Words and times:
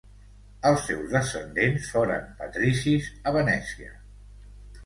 Els 0.69 0.85
seus 0.87 1.11
descendents 1.15 1.89
foren 1.97 2.25
patricis 2.39 3.11
a 3.29 3.35
Venècia. 3.39 3.93